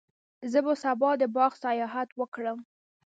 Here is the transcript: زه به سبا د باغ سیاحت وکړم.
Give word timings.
زه 0.51 0.59
به 0.65 0.73
سبا 0.83 1.09
د 1.21 1.23
باغ 1.35 1.51
سیاحت 1.63 2.09
وکړم. 2.19 2.59